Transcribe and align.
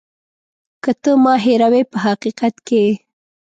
که 0.83 0.91
ته 1.01 1.11
ما 1.23 1.33
هېروې 1.45 1.83
په 1.91 1.97
حقیقت 2.05 2.55
کې. 2.67 2.83